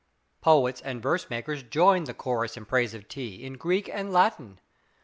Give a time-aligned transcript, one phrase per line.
[0.41, 4.59] Poets and verse makers joined the chorus in praise of tea, in Greek and Latin.